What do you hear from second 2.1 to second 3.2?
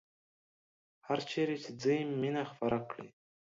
مینه خپره کړئ